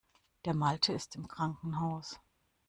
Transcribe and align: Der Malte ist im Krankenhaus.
Der 0.45 0.55
Malte 0.55 0.93
ist 0.93 1.15
im 1.15 1.27
Krankenhaus. 1.27 2.19